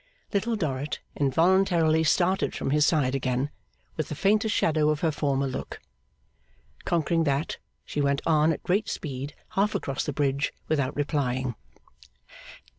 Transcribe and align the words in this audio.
Little 0.33 0.55
Dorrit 0.55 0.99
involuntarily 1.15 2.03
started 2.03 2.55
from 2.55 2.71
his 2.71 2.87
side 2.87 3.13
again, 3.13 3.51
with 3.97 4.09
the 4.09 4.15
faintest 4.15 4.55
shadow 4.55 4.89
of 4.89 5.01
her 5.01 5.11
former 5.11 5.45
look; 5.45 5.79
conquering 6.85 7.23
that, 7.25 7.57
she 7.85 8.01
went 8.01 8.23
on 8.25 8.51
at 8.51 8.63
great 8.63 8.89
speed 8.89 9.35
half 9.49 9.75
across 9.75 10.03
the 10.03 10.11
Bridge 10.11 10.53
without 10.67 10.95
replying! 10.95 11.53